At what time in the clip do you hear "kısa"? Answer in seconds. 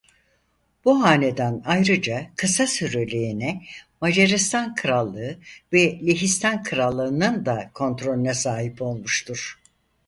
2.35-2.67